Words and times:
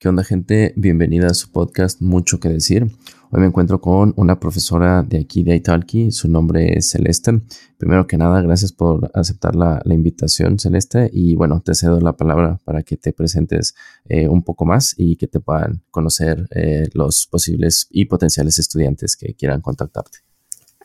¿Qué 0.00 0.08
onda 0.08 0.24
gente? 0.24 0.72
Bienvenida 0.76 1.26
a 1.26 1.34
su 1.34 1.52
podcast 1.52 2.00
Mucho 2.00 2.40
que 2.40 2.48
decir. 2.48 2.84
Hoy 3.30 3.40
me 3.40 3.44
encuentro 3.44 3.82
con 3.82 4.14
una 4.16 4.40
profesora 4.40 5.02
de 5.02 5.18
aquí 5.18 5.42
de 5.42 5.54
Italki, 5.54 6.10
su 6.10 6.26
nombre 6.26 6.78
es 6.78 6.88
Celeste. 6.88 7.42
Primero 7.76 8.06
que 8.06 8.16
nada, 8.16 8.40
gracias 8.40 8.72
por 8.72 9.10
aceptar 9.12 9.54
la, 9.54 9.82
invitación 9.84 10.58
Celeste 10.58 11.10
y 11.12 11.34
bueno, 11.34 11.60
te 11.60 11.74
cedo 11.74 12.00
la 12.00 12.16
palabra 12.16 12.58
para 12.64 12.82
que 12.82 12.96
te 12.96 13.12
presentes 13.12 13.74
eh, 14.06 14.26
un 14.26 14.42
poco 14.42 14.64
más 14.64 14.94
y 14.96 15.16
que 15.16 15.26
te 15.26 15.38
puedan 15.38 15.82
conocer 15.90 16.48
eh, 16.50 16.88
los 16.94 17.26
posibles 17.26 17.86
y 17.90 18.06
potenciales 18.06 18.58
estudiantes 18.58 19.18
que 19.18 19.34
quieran 19.34 19.60
contactarte. 19.60 20.20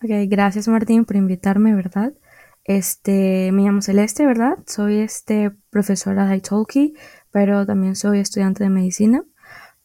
Ok, 0.04 0.28
gracias 0.28 0.68
Martín 0.68 1.06
por 1.06 1.16
invitarme, 1.16 1.74
¿verdad? 1.74 2.12
Este, 2.66 3.52
me 3.54 3.62
llamo 3.62 3.82
Celeste, 3.82 4.26
¿verdad? 4.26 4.58
Soy 4.66 4.96
este 4.96 5.52
profesora 5.70 6.28
de 6.28 6.38
Italki 6.38 6.96
pero 7.36 7.66
también 7.66 7.98
soy 7.98 8.20
estudiante 8.20 8.64
de 8.64 8.70
medicina. 8.70 9.22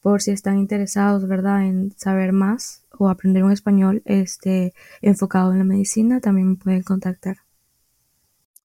Por 0.00 0.22
si 0.22 0.30
están 0.30 0.56
interesados, 0.56 1.26
¿verdad?, 1.26 1.66
en 1.66 1.92
saber 1.96 2.32
más 2.32 2.84
o 2.96 3.08
aprender 3.08 3.42
un 3.42 3.50
español 3.50 4.02
este, 4.04 4.72
enfocado 5.02 5.50
en 5.50 5.58
la 5.58 5.64
medicina, 5.64 6.20
también 6.20 6.50
me 6.50 6.54
pueden 6.54 6.84
contactar. 6.84 7.38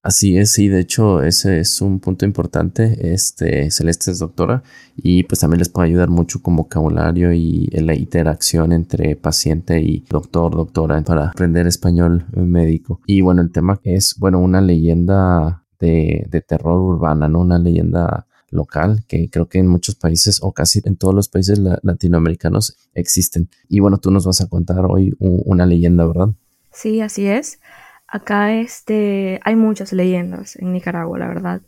Así 0.04 0.38
es, 0.38 0.52
sí, 0.52 0.68
de 0.68 0.78
hecho 0.78 1.20
ese 1.24 1.58
es 1.58 1.80
un 1.80 1.98
punto 1.98 2.24
importante. 2.24 3.12
Este, 3.12 3.72
Celeste 3.72 4.12
es 4.12 4.20
doctora 4.20 4.62
y 4.94 5.24
pues 5.24 5.40
también 5.40 5.58
les 5.58 5.68
puede 5.68 5.88
ayudar 5.88 6.08
mucho 6.08 6.40
con 6.40 6.54
vocabulario 6.54 7.32
y 7.32 7.66
la 7.72 7.96
interacción 7.96 8.70
entre 8.70 9.16
paciente 9.16 9.80
y 9.80 10.04
doctor, 10.08 10.54
doctora 10.54 11.02
para 11.02 11.30
aprender 11.30 11.66
español 11.66 12.26
médico. 12.36 13.00
Y 13.04 13.20
bueno, 13.20 13.42
el 13.42 13.50
tema 13.50 13.80
es, 13.82 14.14
bueno, 14.16 14.38
una 14.38 14.60
leyenda 14.60 15.64
de, 15.80 16.24
de 16.30 16.40
terror 16.40 16.80
urbana, 16.80 17.28
¿no? 17.28 17.40
Una 17.40 17.58
leyenda 17.58 18.28
local 18.50 19.04
que 19.08 19.28
creo 19.30 19.48
que 19.48 19.58
en 19.58 19.66
muchos 19.66 19.94
países 19.94 20.40
o 20.42 20.52
casi 20.52 20.80
en 20.84 20.96
todos 20.96 21.14
los 21.14 21.28
países 21.28 21.58
latinoamericanos 21.58 22.76
existen. 22.94 23.48
Y 23.68 23.80
bueno, 23.80 23.98
tú 23.98 24.10
nos 24.10 24.26
vas 24.26 24.40
a 24.40 24.48
contar 24.48 24.84
hoy 24.86 25.14
una 25.18 25.66
leyenda, 25.66 26.06
¿verdad? 26.06 26.28
Sí, 26.72 27.00
así 27.00 27.26
es. 27.26 27.60
Acá 28.06 28.54
este, 28.54 29.40
hay 29.44 29.56
muchas 29.56 29.92
leyendas 29.92 30.56
en 30.56 30.72
Nicaragua, 30.72 31.18
la 31.18 31.28
verdad. 31.28 31.62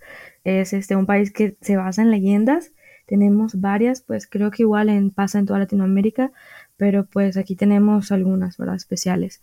Es 0.44 0.72
este, 0.72 0.96
un 0.96 1.06
país 1.06 1.32
que 1.32 1.56
se 1.60 1.76
basa 1.76 2.02
en 2.02 2.10
leyendas. 2.10 2.72
Tenemos 3.06 3.60
varias, 3.60 4.02
pues 4.02 4.26
creo 4.26 4.50
que 4.50 4.62
igual 4.62 4.88
en, 4.88 5.10
pasa 5.10 5.38
en 5.38 5.46
toda 5.46 5.58
Latinoamérica, 5.58 6.30
pero 6.76 7.06
pues 7.06 7.36
aquí 7.36 7.56
tenemos 7.56 8.12
algunas, 8.12 8.56
¿verdad? 8.56 8.76
Especiales. 8.76 9.42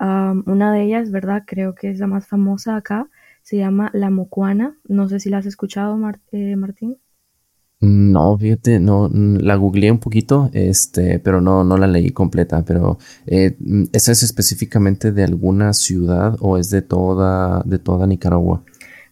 una 0.00 0.72
de 0.72 0.82
ellas, 0.82 1.10
¿verdad? 1.10 1.44
Creo 1.46 1.74
que 1.74 1.90
es 1.90 1.98
la 2.00 2.06
más 2.06 2.26
famosa 2.26 2.76
acá, 2.76 3.08
se 3.42 3.56
llama 3.56 3.90
La 3.92 4.10
Mocuana. 4.10 4.76
No 4.88 5.08
sé 5.08 5.20
si 5.20 5.30
la 5.30 5.38
has 5.38 5.46
escuchado, 5.46 5.98
eh, 6.32 6.56
Martín. 6.56 6.98
No, 7.80 8.38
fíjate, 8.38 8.78
no, 8.78 9.10
la 9.12 9.56
googleé 9.56 9.90
un 9.90 9.98
poquito, 9.98 10.50
este, 10.52 11.18
pero 11.18 11.40
no, 11.40 11.64
no 11.64 11.76
la 11.76 11.88
leí 11.88 12.12
completa. 12.12 12.64
Pero, 12.64 12.98
eh, 13.26 13.56
¿esa 13.92 14.12
es 14.12 14.22
específicamente 14.22 15.10
de 15.10 15.24
alguna 15.24 15.72
ciudad 15.72 16.36
o 16.40 16.58
es 16.58 16.70
de 16.70 16.82
toda, 16.82 17.62
de 17.64 17.80
toda 17.80 18.06
Nicaragua? 18.06 18.62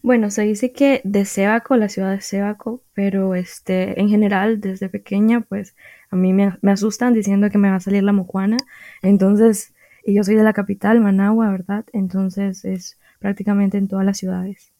Bueno, 0.02 0.30
se 0.30 0.42
dice 0.42 0.72
que 0.72 1.00
de 1.02 1.24
Sébaco, 1.24 1.76
la 1.76 1.88
ciudad 1.88 2.12
de 2.12 2.20
Sébaco, 2.20 2.84
pero 2.94 3.34
este, 3.34 4.00
en 4.00 4.08
general, 4.08 4.60
desde 4.60 4.88
pequeña, 4.88 5.40
pues 5.40 5.74
a 6.10 6.16
mí 6.16 6.32
me, 6.32 6.56
me 6.62 6.70
asustan 6.70 7.12
diciendo 7.12 7.50
que 7.50 7.58
me 7.58 7.70
va 7.70 7.76
a 7.76 7.80
salir 7.80 8.04
la 8.04 8.12
mocuana. 8.12 8.56
Entonces, 9.02 9.74
y 10.10 10.14
yo 10.14 10.24
soy 10.24 10.34
de 10.34 10.42
la 10.42 10.52
capital, 10.52 11.00
Managua, 11.00 11.50
¿verdad? 11.50 11.84
Entonces 11.92 12.64
es 12.64 12.98
prácticamente 13.20 13.78
en 13.78 13.86
todas 13.86 14.04
las 14.04 14.18
ciudades. 14.18 14.72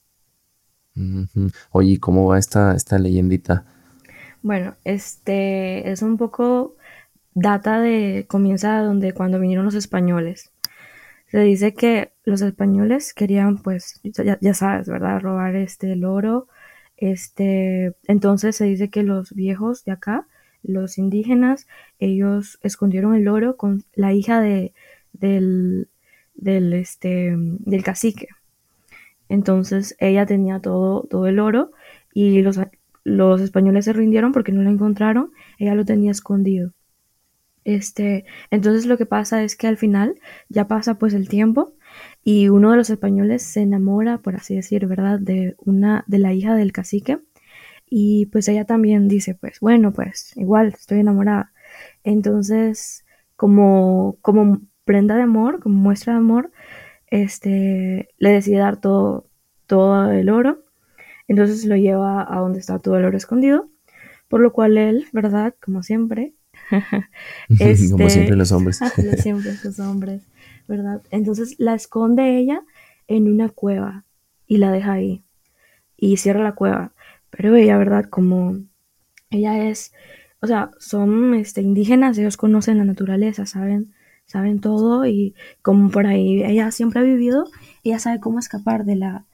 Oye, 1.71 1.99
¿cómo 2.01 2.27
va 2.27 2.39
esta, 2.39 2.75
esta 2.75 2.99
leyendita? 2.99 3.65
Bueno, 4.43 4.75
este 4.85 5.91
es 5.91 6.03
un 6.03 6.17
poco 6.17 6.77
data 7.35 7.81
de, 7.81 8.27
comienza 8.29 8.81
donde 8.81 9.13
cuando 9.13 9.39
vinieron 9.39 9.65
los 9.65 9.75
españoles. 9.75 10.51
Se 11.29 11.39
dice 11.39 11.75
que 11.75 12.13
los 12.25 12.43
españoles 12.43 13.15
querían, 13.15 13.59
pues, 13.59 14.01
ya, 14.03 14.55
sabes, 14.55 14.89
¿verdad? 14.89 15.21
Robar 15.21 15.55
este 15.55 15.93
el 15.93 16.05
oro. 16.05 16.49
Este, 16.97 17.95
entonces 18.09 18.57
se 18.57 18.65
dice 18.65 18.91
que 18.91 19.05
los 19.05 19.33
viejos 19.33 19.85
de 19.85 19.93
acá, 19.93 20.27
los 20.63 20.99
indígenas, 20.99 21.69
ellos 22.01 22.59
escondieron 22.63 23.15
el 23.15 23.29
oro 23.29 23.57
con 23.57 23.85
la 23.95 24.13
hija 24.13 24.41
de, 24.41 24.75
del, 25.13 25.89
del, 26.35 26.73
este, 26.73 27.35
del 27.37 27.83
cacique. 27.83 28.29
Entonces 29.29 29.97
ella 30.01 30.27
tenía 30.27 30.61
todo, 30.61 31.05
todo 31.05 31.27
el 31.27 31.39
oro 31.39 31.71
y 32.13 32.43
los, 32.43 32.59
los 33.05 33.41
españoles 33.41 33.85
se 33.85 33.93
rindieron 33.93 34.33
porque 34.33 34.53
no 34.53 34.63
lo 34.63 34.71
encontraron, 34.71 35.33
ella 35.59 35.75
lo 35.75 35.85
tenía 35.85 36.11
escondido. 36.11 36.73
Este, 37.65 38.25
entonces 38.51 38.87
lo 38.87 38.97
que 38.97 39.07
pasa 39.07 39.43
es 39.43 39.55
que 39.55 39.67
al 39.67 39.77
final 39.77 40.15
ya 40.49 40.67
pasa 40.67 40.99
pues 40.99 41.15
el 41.15 41.29
tiempo 41.29 41.75
y 42.25 42.49
uno 42.49 42.71
de 42.71 42.77
los 42.79 42.91
españoles 42.91 43.43
se 43.43 43.61
enamora, 43.63 44.19
por 44.19 44.35
así 44.37 44.57
decir, 44.57 44.87
¿verdad?, 44.87 45.21
de 45.21 45.55
una 45.59 46.05
de 46.07 46.19
la 46.19 46.33
hija 46.33 46.55
del 46.57 46.73
cacique 46.73 47.19
y 47.89 48.27
pues 48.27 48.49
ella 48.49 48.65
también 48.65 49.09
dice, 49.09 49.35
pues 49.35 49.61
bueno, 49.61 49.93
pues 49.93 50.33
igual 50.37 50.69
estoy 50.69 51.01
enamorada. 51.01 51.53
Entonces, 52.05 53.05
como 53.37 54.19
como 54.23 54.61
prenda 54.91 55.15
de 55.15 55.23
amor, 55.23 55.61
como 55.61 55.77
muestra 55.77 56.15
de 56.15 56.19
amor, 56.19 56.51
este, 57.07 58.09
le 58.19 58.31
decide 58.31 58.57
dar 58.57 58.81
todo, 58.81 59.31
todo 59.69 60.11
el 60.11 60.29
oro. 60.29 60.65
Entonces 61.29 61.65
lo 61.65 61.77
lleva 61.77 62.27
a 62.29 62.41
donde 62.41 62.59
está 62.59 62.81
todo 62.81 62.97
el 62.97 63.05
oro 63.05 63.17
escondido, 63.17 63.71
por 64.27 64.41
lo 64.41 64.53
cual 64.53 64.77
él, 64.79 65.07
¿verdad? 65.13 65.55
Como 65.63 65.85
siempre. 65.85 66.35
este, 67.61 67.89
como 67.89 68.11
siempre 68.11 68.35
los 68.35 68.51
hombres. 68.51 68.81
como 68.97 69.13
siempre 69.13 69.53
los 69.63 69.79
hombres, 69.79 70.27
¿verdad? 70.67 71.03
Entonces 71.13 71.55
la 71.61 71.75
esconde 71.75 72.37
ella 72.39 72.65
en 73.07 73.33
una 73.33 73.49
cueva 73.49 74.05
y 74.49 74.57
la 74.57 74.73
deja 74.73 74.95
ahí 74.95 75.23
y 75.97 76.17
cierra 76.17 76.43
la 76.43 76.57
cueva. 76.57 76.95
Pero 77.31 77.55
ella, 77.55 77.79
¿verdad? 77.79 78.07
Como 78.07 78.59
ella 79.31 79.69
es, 79.69 79.93
o 80.41 80.49
sea, 80.49 80.73
son 80.81 81.35
este, 81.35 81.61
indígenas, 81.61 82.19
ellos 82.19 82.37
conocen 82.37 82.79
la 82.79 82.85
naturaleza, 82.85 83.47
saben 83.47 83.95
saben 84.31 84.61
todo 84.61 85.07
y 85.07 85.35
como 85.61 85.91
por 85.91 86.07
ahí 86.07 86.45
ella 86.45 86.71
siempre 86.71 87.01
ha 87.01 87.03
vivido, 87.03 87.47
ella 87.83 87.99
sabe 87.99 88.21
cómo 88.21 88.39
escapar 88.39 88.85
de 88.85 88.95
la, 88.95 89.27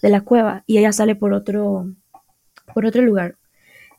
de 0.00 0.08
la 0.08 0.22
cueva 0.22 0.64
y 0.66 0.78
ella 0.78 0.90
sale 0.92 1.14
por 1.14 1.34
otro, 1.34 1.92
por 2.72 2.86
otro 2.86 3.02
lugar. 3.02 3.36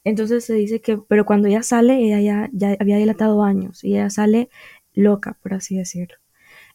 Entonces 0.03 0.45
se 0.45 0.55
dice 0.55 0.81
que, 0.81 0.97
pero 0.97 1.23
cuando 1.23 1.47
ella 1.47 1.61
sale, 1.61 1.99
ella 1.99 2.19
ya, 2.19 2.49
ya 2.51 2.75
había 2.79 2.97
dilatado 2.97 3.43
años 3.43 3.83
y 3.83 3.93
ella 3.93 4.09
sale 4.09 4.49
loca, 4.95 5.37
por 5.43 5.53
así 5.53 5.77
decirlo. 5.77 6.17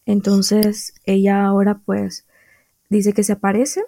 Entonces 0.07 0.95
ella 1.05 1.45
ahora 1.45 1.81
pues 1.85 2.29
dice 2.91 3.13
que 3.13 3.25
se 3.25 3.33
aparece 3.33 3.83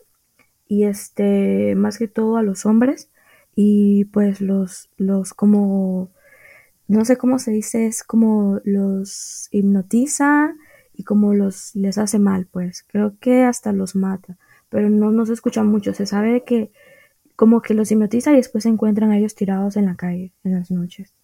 y 0.67 0.85
este, 0.85 1.77
más 1.77 1.97
que 1.97 2.09
todo 2.09 2.39
a 2.39 2.43
los 2.43 2.67
hombres 2.67 3.09
y 3.55 4.07
pues 4.07 4.41
los, 4.41 4.91
los 4.97 5.33
como 5.33 6.11
no 6.89 7.05
sé 7.05 7.17
cómo 7.17 7.39
se 7.39 7.51
dice, 7.51 7.87
es 7.87 8.03
como 8.05 8.61
los 8.65 9.49
hipnotiza 9.51 10.55
y 10.95 11.05
como 11.05 11.35
los 11.35 11.75
les 11.75 11.99
hace 11.99 12.19
mal, 12.19 12.47
pues. 12.47 12.85
Creo 12.89 13.17
que 13.21 13.43
hasta 13.45 13.73
los 13.73 13.97
mata, 13.97 14.39
pero 14.69 14.89
no, 14.91 15.11
no 15.11 15.27
se 15.27 15.33
escucha 15.33 15.63
mucho, 15.65 15.95
se 15.95 16.07
sabe 16.07 16.45
que 16.45 16.71
como 17.37 17.61
que 17.63 17.75
los 17.75 17.91
hipnotiza 17.91 18.33
y 18.33 18.37
después 18.37 18.65
se 18.65 18.71
encuentran 18.71 19.11
a 19.11 19.19
ellos 19.19 19.35
tirados 19.35 19.77
en 19.77 19.87
la 19.87 19.97
calle 19.97 20.33
en 20.45 20.55
las 20.55 20.71
noches. 20.71 21.15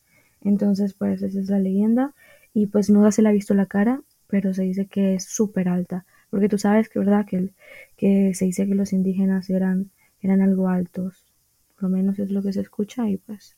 Entonces, 0.43 0.95
pues 0.95 1.23
esa 1.23 1.41
es 1.41 1.49
la 1.49 1.59
leyenda. 1.59 2.15
Y 2.55 2.67
pues 2.67 2.91
no 2.91 3.11
se 3.11 3.23
le 3.23 3.31
ha 3.31 3.33
visto 3.33 3.55
la 3.55 3.67
cara, 3.67 4.03
pero 4.29 4.53
se 4.55 4.63
dice 4.63 4.87
que 4.87 5.15
es 5.15 5.25
súper 5.25 5.69
alta, 5.69 6.05
porque 6.31 6.49
tú 6.49 6.59
sabes 6.59 6.89
que 6.89 6.99
verdad 6.99 7.27
que, 7.27 7.51
que 7.97 8.35
se 8.35 8.47
dice 8.47 8.67
que 8.67 8.75
los 8.75 8.93
indígenas 8.93 9.49
eran, 9.51 9.91
eran 10.21 10.43
algo 10.43 10.69
altos, 10.69 11.27
por 11.75 11.85
lo 11.85 11.89
menos 11.97 12.19
es 12.19 12.31
lo 12.31 12.43
que 12.43 12.53
se 12.53 12.61
escucha 12.61 13.09
y 13.09 13.17
pues 13.19 13.57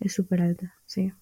es 0.00 0.12
súper 0.12 0.42
alta, 0.42 0.74
sí. 0.86 1.12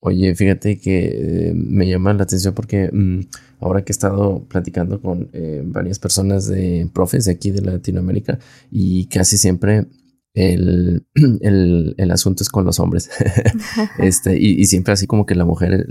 Oye, 0.00 0.34
fíjate 0.34 0.78
que 0.78 1.48
eh, 1.48 1.52
me 1.54 1.88
llama 1.88 2.12
la 2.12 2.24
atención 2.24 2.54
porque 2.54 2.90
mm, 2.92 3.20
ahora 3.60 3.82
que 3.82 3.92
he 3.92 3.94
estado 3.94 4.46
platicando 4.48 5.00
con 5.00 5.30
eh, 5.32 5.62
varias 5.64 5.98
personas 5.98 6.46
de 6.46 6.88
profes 6.92 7.24
de 7.24 7.32
aquí 7.32 7.50
de 7.50 7.62
Latinoamérica 7.62 8.38
y 8.70 9.06
casi 9.08 9.38
siempre 9.38 9.86
el, 10.34 11.06
asunto 12.12 12.42
es 12.42 12.50
con 12.50 12.64
los 12.64 12.78
hombres. 12.78 13.10
este, 13.98 14.38
y, 14.38 14.64
siempre 14.66 14.92
así 14.92 15.06
como 15.06 15.24
que 15.26 15.34
la 15.34 15.44
mujer 15.44 15.86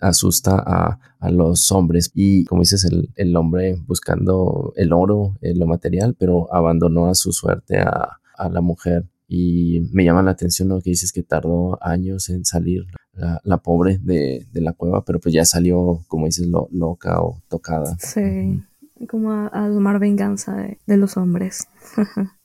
asusta 0.00 0.56
a, 0.56 1.30
los 1.30 1.72
hombres. 1.72 2.10
Y 2.14 2.44
como 2.44 2.62
dices, 2.62 2.86
el, 3.14 3.36
hombre 3.36 3.76
buscando 3.86 4.72
el 4.76 4.92
oro, 4.92 5.38
eh, 5.40 5.54
lo 5.54 5.66
material, 5.66 6.16
pero 6.18 6.52
abandonó 6.52 7.06
a 7.06 7.14
su 7.14 7.32
suerte 7.32 7.78
a, 7.78 8.18
a 8.36 8.48
la 8.48 8.60
mujer. 8.60 9.08
Y 9.26 9.88
me 9.92 10.04
llama 10.04 10.22
la 10.22 10.32
atención 10.32 10.68
lo 10.68 10.80
que 10.82 10.90
dices 10.90 11.12
que 11.12 11.22
tardó 11.22 11.78
años 11.82 12.28
en 12.28 12.44
salir 12.44 12.84
la, 13.16 13.58
pobre 13.58 13.98
de, 13.98 14.46
la 14.54 14.72
cueva, 14.72 15.04
pero 15.04 15.20
pues 15.20 15.34
ya 15.34 15.44
salió, 15.44 16.04
como 16.08 16.26
dices, 16.26 16.48
loca 16.48 17.20
o 17.20 17.42
tocada. 17.48 17.96
Sí, 17.98 18.62
como 19.08 19.32
a, 19.32 19.50
tomar 19.68 19.98
venganza 19.98 20.68
de, 20.86 20.96
los 20.96 21.16
hombres. 21.16 21.68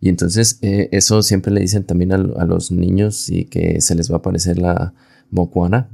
Y 0.00 0.08
entonces 0.08 0.60
eh, 0.62 0.88
eso 0.92 1.20
siempre 1.20 1.52
le 1.52 1.60
dicen 1.60 1.82
también 1.82 2.12
a, 2.12 2.16
los 2.16 2.70
niños 2.70 3.28
y 3.28 3.46
que 3.46 3.80
se 3.80 3.96
les 3.96 4.08
va 4.08 4.14
a 4.14 4.18
aparecer 4.18 4.56
la 4.56 4.94
mocuana. 5.32 5.90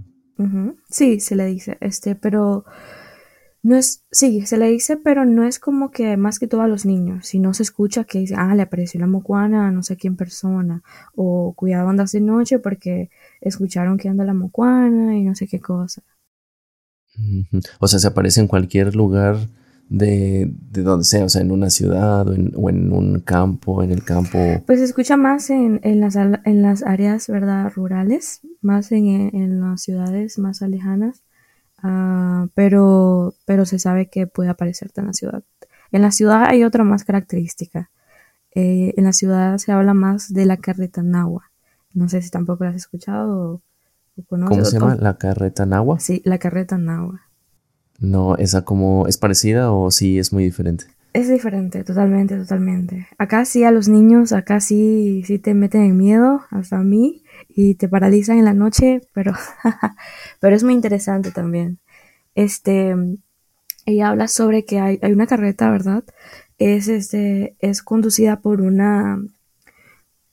Sí, 0.91 1.19
se 1.19 1.35
le 1.35 1.47
dice, 1.47 1.79
este, 1.81 2.15
pero 2.15 2.67
no 3.63 3.77
es, 3.77 4.05
sí, 4.11 4.45
se 4.45 4.59
le 4.59 4.67
dice, 4.69 4.97
pero 4.97 5.25
no 5.25 5.45
es 5.45 5.61
como 5.61 5.93
que 5.93 6.17
más 6.17 6.41
que 6.41 6.49
todo 6.49 6.63
a 6.63 6.69
los 6.69 6.85
niños. 6.85 7.29
Si 7.29 7.39
no 7.39 7.55
se 7.55 7.63
escucha 7.63 8.05
que 8.05 8.19
dice, 8.19 8.35
ah, 8.37 8.55
le 8.57 8.63
apareció 8.63 8.99
la 8.99 9.07
mocuana 9.07 9.69
a 9.69 9.71
no 9.71 9.85
sé 9.85 9.97
quién 9.97 10.17
persona, 10.17 10.83
o 11.15 11.55
cuidado 11.55 11.89
andas 11.89 12.11
de 12.11 12.21
noche 12.21 12.59
porque 12.59 13.11
escucharon 13.41 13.99
que 13.99 14.09
anda 14.09 14.25
la 14.25 14.35
mocuana 14.35 15.17
y 15.17 15.23
no 15.23 15.37
sé 15.37 15.47
qué 15.47 15.61
cosa. 15.61 16.03
O 17.79 17.87
sea, 17.87 18.01
se 18.01 18.09
aparece 18.09 18.41
en 18.41 18.49
cualquier 18.49 18.97
lugar 18.97 19.37
de, 19.89 20.53
de 20.71 20.83
donde 20.83 21.05
sea, 21.05 21.25
o 21.25 21.29
sea, 21.29 21.43
en 21.43 21.53
una 21.53 21.71
ciudad 21.71 22.27
o 22.27 22.69
en, 22.69 22.93
un 22.93 23.21
campo, 23.21 23.83
en 23.85 23.93
el 23.93 24.03
campo. 24.03 24.39
Pues 24.67 24.81
se 24.81 24.87
escucha 24.87 25.17
más 25.17 25.51
en, 25.51 25.79
en, 25.85 26.01
las, 26.01 26.17
en 26.17 26.63
las 26.63 26.83
áreas, 26.83 27.29
¿verdad? 27.29 27.71
Rurales, 27.73 28.41
más 28.61 28.91
en, 28.91 29.07
en 29.07 29.61
las 29.61 29.83
ciudades 29.83 30.39
más 30.39 30.63
alejanas 30.63 31.23
Ah, 31.83 32.47
pero, 32.55 33.35
pero 33.45 33.67
se 33.67 33.79
sabe 33.79 34.09
que 34.09 34.27
puede 34.27 34.51
aparecerte 34.51 35.01
en 35.01 35.09
la 35.09 35.13
ciudad. 35.13 35.43
En 35.91 36.03
la 36.03 36.13
ciudad 36.13 36.45
hay 36.47 36.65
otra 36.65 36.85
más 36.85 37.05
característica. 37.05 37.91
Eh, 38.55 38.95
en 38.97 39.05
la 39.05 39.13
ciudad 39.13 39.59
se 39.59 39.73
habla 39.73 39.95
más 39.95 40.33
de 40.33 40.47
la 40.47 40.57
carreta 40.57 41.03
nahua. 41.03 41.51
No 41.93 42.09
sé 42.09 42.23
si 42.23 42.31
tampoco 42.31 42.65
la 42.65 42.71
has 42.71 42.77
escuchado 42.77 43.63
o, 44.17 44.23
conoces. 44.29 44.51
¿Cómo 44.51 44.65
se 44.65 44.79
llama? 44.79 44.97
¿La 44.97 45.19
carreta 45.19 45.67
nahua? 45.67 45.99
Sí, 45.99 46.23
la 46.25 46.39
carreta 46.39 46.79
nahua. 46.79 47.23
No, 47.99 48.37
¿esa 48.37 48.65
como 48.65 49.07
es 49.07 49.19
parecida 49.19 49.73
o 49.73 49.91
sí 49.91 50.19
es 50.19 50.33
muy 50.33 50.45
diferente? 50.45 50.87
Es 51.13 51.29
diferente, 51.29 51.85
totalmente, 51.85 52.37
totalmente. 52.37 53.07
Acá 53.19 53.45
sí 53.45 53.65
a 53.65 53.71
los 53.71 53.89
niños, 53.89 54.33
acá 54.33 54.61
sí, 54.61 55.23
sí 55.27 55.39
te 55.39 55.53
meten 55.53 55.83
en 55.83 55.97
miedo, 55.99 56.41
hasta 56.51 56.79
a 56.79 56.83
mí 56.83 57.23
y 57.51 57.75
te 57.75 57.87
paralizan 57.87 58.39
en 58.39 58.47
la 58.47 58.55
noche, 58.55 59.03
pero, 59.13 59.33
pero 60.41 60.57
es 60.57 60.65
muy 60.65 60.73
interesante 60.73 61.31
también. 61.31 61.81
Este, 62.35 62.97
ella 63.85 64.09
habla 64.09 64.27
sobre 64.29 64.65
que 64.65 64.81
hay, 64.81 64.99
hay 65.03 65.13
una 65.13 65.27
carreta, 65.27 65.71
¿verdad? 65.71 66.05
Es, 66.57 66.89
este, 66.89 67.57
es 67.59 67.83
conducida 67.83 68.41
por 68.41 68.63
una, 68.63 69.19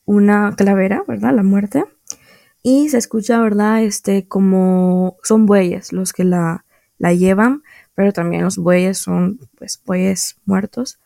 una 0.06 0.56
calavera, 0.56 1.04
¿verdad? 1.08 1.34
La 1.34 1.44
muerte. 1.44 1.84
Y 2.64 2.88
se 2.88 2.98
escucha, 2.98 3.42
¿verdad? 3.42 3.84
Este, 3.84 4.28
como 4.28 5.18
son 5.24 5.46
bueyes 5.46 5.92
los 5.92 6.14
que 6.14 6.24
la, 6.24 6.64
la 6.98 7.14
llevan, 7.14 7.64
pero 8.00 8.14
también 8.14 8.44
los 8.44 8.58
bueyes 8.58 8.98
son, 8.98 9.42
pues, 9.58 9.82
bueyes 9.86 10.38
muertos. 10.46 11.00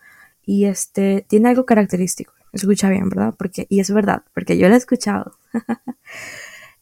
Y 0.45 0.65
este, 0.65 1.25
tiene 1.27 1.49
algo 1.49 1.65
característico 1.65 2.33
escucha 2.51 2.87
bien, 2.89 3.09
¿verdad? 3.09 3.33
Porque, 3.35 3.65
y 3.67 3.79
es 3.79 3.91
verdad, 3.91 4.21
porque 4.35 4.59
yo 4.59 4.69
la 4.69 4.75
he 4.75 4.77
escuchado. 4.77 5.39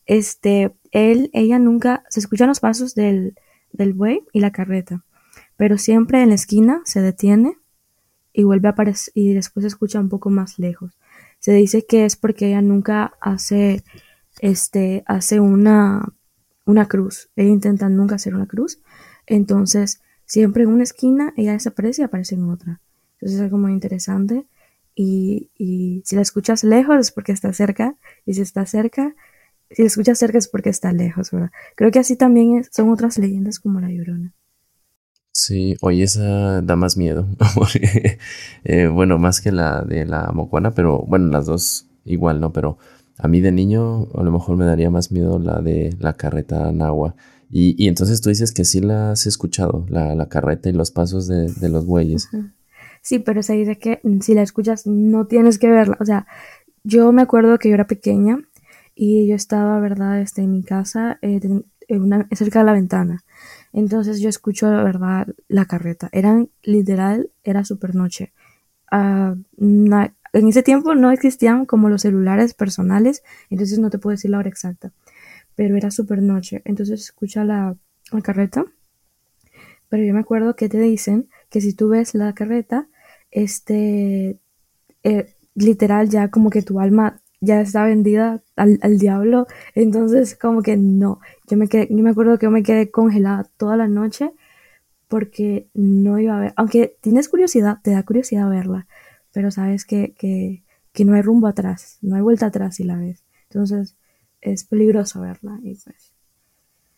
este, 0.06 0.76
él, 0.92 1.30
ella 1.32 1.60
nunca, 1.60 2.04
se 2.10 2.20
escuchan 2.20 2.50
los 2.50 2.60
pasos 2.60 2.94
del, 2.94 3.36
del 3.72 3.94
buey 3.94 4.24
y 4.34 4.42
la 4.42 4.52
carreta, 4.52 5.06
pero 5.56 5.78
siempre 5.78 6.22
en 6.22 6.28
la 6.28 6.36
esquina 6.36 6.82
se 6.84 7.00
detiene 7.00 7.58
y 8.34 8.44
vuelve 8.44 8.68
a 8.68 8.72
aparecer 8.72 9.14
y 9.16 9.34
después 9.34 9.64
se 9.64 9.70
escucha 9.70 10.02
un 10.02 10.10
poco 10.10 10.30
más 10.30 10.60
lejos. 10.60 10.98
Se 11.40 11.54
dice 11.54 11.86
que 11.86 12.04
es 12.04 12.18
porque 12.18 12.48
ella 12.48 12.62
nunca 12.62 13.14
hace, 13.22 13.86
este, 14.42 15.04
hace 15.08 15.40
una, 15.40 16.04
una 16.66 16.90
cruz. 16.90 17.30
Ella 17.38 17.50
intenta 17.50 17.88
nunca 17.88 18.16
hacer 18.16 18.36
una 18.36 18.46
cruz. 18.46 18.82
Entonces, 19.32 20.02
siempre 20.26 20.64
en 20.64 20.70
una 20.70 20.84
esquina 20.84 21.34
ella 21.38 21.54
desaparece 21.54 22.02
y 22.02 22.06
aparece 22.06 22.36
en 22.36 22.50
otra. 22.50 22.82
Entonces 23.14 23.38
es 23.38 23.42
algo 23.42 23.58
muy 23.58 23.72
interesante 23.72 24.46
y, 24.94 25.50
y, 25.58 26.04
si 26.06 26.18
la 26.18 26.22
escuchas 26.22 26.66
lejos 26.66 26.98
es 27.00 27.12
porque 27.12 27.32
está 27.32 27.54
cerca 27.54 27.96
y 28.26 28.34
si 28.34 28.42
está 28.42 28.66
cerca, 28.66 29.16
si 29.70 29.84
la 29.84 29.88
escuchas 29.88 30.20
cerca 30.20 30.38
es 30.38 30.50
porque 30.50 30.70
está 30.70 30.92
lejos, 30.92 31.32
¿verdad? 31.32 31.52
Creo 31.76 31.92
que 31.92 32.00
así 32.00 32.18
también 32.18 32.66
son 32.72 32.90
otras 32.90 33.18
leyendas 33.18 33.62
como 33.62 33.80
la 33.80 33.90
Llorona. 33.90 34.34
Sí, 35.32 35.78
oye, 35.80 36.04
esa 36.04 36.62
da 36.62 36.76
más 36.76 36.98
miedo. 36.98 37.28
Eh, 38.66 38.88
bueno, 38.88 39.18
más 39.18 39.40
que 39.40 39.54
la 39.54 39.82
de 39.82 40.06
la 40.06 40.32
Mocuana, 40.34 40.72
pero 40.72 41.00
bueno, 41.08 41.28
las 41.28 41.46
dos 41.46 41.88
igual, 42.04 42.42
¿no? 42.42 42.52
Pero 42.52 42.78
a 43.18 43.30
mí 43.30 43.40
de 43.40 43.54
niño 43.54 44.10
a 44.14 44.24
lo 44.24 44.32
mejor 44.32 44.58
me 44.58 44.66
daría 44.66 44.90
más 44.90 45.12
miedo 45.12 45.40
la 45.40 45.62
de 45.62 45.96
la 46.00 46.14
carreta 46.14 46.72
Nahua. 46.74 47.16
Y, 47.52 47.76
y 47.78 47.90
entonces 47.90 48.22
tú 48.22 48.30
dices 48.30 48.54
que 48.54 48.64
sí 48.64 48.80
la 48.80 49.12
has 49.12 49.28
escuchado, 49.28 49.86
la, 49.90 50.16
la 50.16 50.30
carreta 50.30 50.70
y 50.70 50.74
los 50.74 50.90
pasos 50.90 51.28
de, 51.28 51.52
de 51.52 51.70
los 51.70 51.86
bueyes. 51.86 52.30
Sí, 53.02 53.20
pero 53.20 53.44
se 53.44 53.54
dice 53.54 53.78
que 53.78 54.00
si 54.22 54.34
la 54.34 54.42
escuchas 54.42 54.88
no 54.88 55.28
tienes 55.28 55.60
que 55.60 55.70
verla. 55.70 55.98
O 56.00 56.06
sea, 56.06 56.28
yo 56.84 57.12
me 57.12 57.22
acuerdo 57.22 57.60
que 57.60 57.68
yo 57.70 57.76
era 57.76 57.88
pequeña 57.88 58.40
y 58.96 59.28
yo 59.28 59.36
estaba, 59.36 59.80
¿verdad?, 59.80 60.22
este, 60.22 60.44
en 60.44 60.52
mi 60.52 60.64
casa, 60.64 61.20
eh, 61.22 61.40
cerca 62.34 62.60
de 62.60 62.66
la 62.66 62.74
ventana. 62.74 63.24
Entonces 63.74 64.22
yo 64.22 64.30
escucho, 64.30 64.70
¿verdad?, 64.70 65.28
la 65.48 65.66
carreta. 65.66 66.10
Eran, 66.12 66.50
literal, 66.64 67.32
era 67.44 67.66
super 67.66 67.96
noche. 67.96 68.32
Ah, 68.92 69.36
en 69.58 70.48
ese 70.48 70.64
tiempo 70.64 70.96
no 70.96 71.12
existían 71.12 71.66
como 71.66 71.90
los 71.90 72.04
celulares 72.04 72.54
personales, 72.54 73.24
entonces 73.50 73.80
no 73.80 73.90
te 73.90 73.98
puedo 73.98 74.12
decir 74.12 74.32
la 74.32 74.38
hora 74.38 74.50
exacta. 74.50 74.92
Pero 75.56 75.76
era 75.76 75.92
super 75.92 76.22
noche. 76.22 76.62
Entonces 76.66 77.02
escucha 77.02 77.44
la, 77.44 77.78
la 78.12 78.22
carreta. 78.22 78.66
Pero 79.90 80.04
yo 80.04 80.14
me 80.14 80.22
acuerdo 80.22 80.56
que 80.56 80.70
te 80.70 80.80
dicen 80.80 81.30
que 81.50 81.62
si 81.62 81.74
tú 81.74 81.90
ves 81.90 82.16
la 82.16 82.34
carreta, 82.34 82.88
este, 83.32 84.40
eh, 85.04 85.36
literal 85.56 86.10
ya 86.10 86.30
como 86.30 86.50
que 86.50 86.62
tu 86.62 86.80
alma 86.80 87.22
ya 87.42 87.60
está 87.60 87.84
vendida 87.84 88.44
al, 88.56 88.98
diablo, 89.00 89.48
entonces 89.74 90.36
como 90.36 90.62
que 90.62 90.78
no, 90.78 91.20
yo 91.50 91.58
me 91.58 91.68
quedé, 91.68 91.88
yo 91.90 92.04
me 92.04 92.12
acuerdo 92.12 92.38
que 92.38 92.46
yo 92.46 92.52
me 92.52 92.62
quedé 92.62 92.92
congelada 92.92 93.50
toda 93.58 93.78
la 93.78 93.88
noche 93.88 94.32
porque 95.08 95.68
no 95.74 96.20
iba 96.20 96.38
a 96.38 96.40
ver, 96.40 96.54
aunque 96.56 96.98
tienes 97.02 97.30
curiosidad, 97.30 97.80
te 97.84 97.92
da 97.92 98.04
curiosidad 98.04 98.48
verla, 98.48 98.88
pero 99.34 99.50
sabes 99.50 99.86
que, 99.86 100.14
que, 100.14 100.64
que 100.94 101.04
no 101.04 101.16
hay 101.16 101.24
rumbo 101.24 101.48
atrás, 101.48 101.98
no 102.02 102.16
hay 102.16 102.22
vuelta 102.22 102.46
atrás 102.46 102.76
si 102.76 102.84
la 102.84 102.98
ves, 102.98 103.24
entonces 103.50 103.98
es 104.42 104.64
peligroso 104.64 105.22
verla 105.22 105.60
y 105.64 105.76
pues 105.76 106.14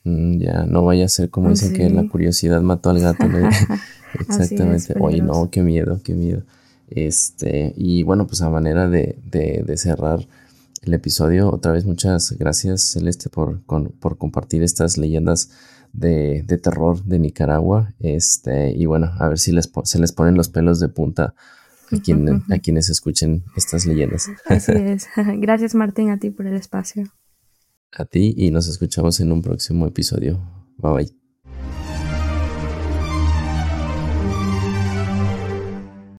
Mm, 0.04 0.38
ya, 0.38 0.66
no 0.66 0.84
vaya 0.84 1.06
a 1.06 1.10
ser 1.10 1.30
como 1.30 1.50
dicen 1.50 1.74
que 1.74 1.90
la 1.90 2.07
curiosidad 2.07 2.62
mató 2.62 2.90
al 2.90 3.00
gato. 3.00 3.25
Exactamente. 4.19 4.95
Oye, 5.00 5.22
no, 5.22 5.50
qué 5.50 5.62
miedo, 5.62 6.01
qué 6.04 6.13
miedo. 6.13 6.44
Este, 6.90 7.74
y 7.75 8.04
bueno, 8.04 8.28
pues 8.28 8.42
a 8.42 8.50
manera 8.50 8.88
de, 8.90 9.18
de, 9.26 9.78
cerrar 9.78 10.28
el 10.83 10.94
episodio, 10.94 11.50
otra 11.50 11.71
vez 11.71 11.85
muchas 11.85 12.33
gracias, 12.33 12.81
Celeste, 12.81 13.30
por, 13.30 13.62
por 13.64 14.18
compartir 14.18 14.62
estas 14.62 14.97
leyendas 14.97 15.52
de, 15.94 16.44
de, 16.44 16.57
terror 16.57 17.04
de 17.04 17.19
Nicaragua. 17.19 17.94
Este, 18.00 18.71
y 18.71 18.85
bueno, 18.85 19.12
a 19.18 19.28
ver 19.30 19.40
si 19.40 19.54
les, 19.54 19.71
se 19.85 20.00
les 20.00 20.12
ponen 20.12 20.35
los 20.35 20.50
pelos 20.50 20.80
de 20.80 20.90
punta 20.90 21.33
a, 21.92 22.00
quien, 22.00 22.44
a 22.52 22.59
quienes 22.59 22.90
escuchen 22.90 23.44
estas 23.56 23.85
leyendas. 23.85 24.30
Así 24.45 24.73
es. 24.73 25.07
Gracias, 25.16 25.73
Martín, 25.73 26.12
a 26.12 26.19
ti 26.19 26.30
por 26.30 26.45
el 26.45 26.56
espacio 26.56 27.06
a 27.95 28.06
ti 28.06 28.33
y 28.38 28.52
nos 28.52 28.68
escuchamos 28.68 29.19
en 29.19 29.31
un 29.31 29.42
próximo 29.42 29.88
episodio. 29.88 30.40
Bye 30.78 30.94
bye. 30.94 31.22